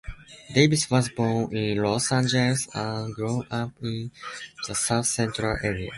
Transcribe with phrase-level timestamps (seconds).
[0.55, 4.09] Davis was born in Los Angeles and grew up in
[4.67, 5.89] the South Central area.